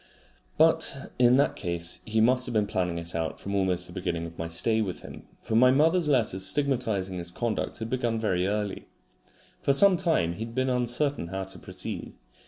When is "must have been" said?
2.21-2.65